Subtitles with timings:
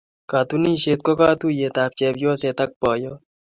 [0.29, 3.19] Katunisyet ko katuyet ap chepyoset ak poyot.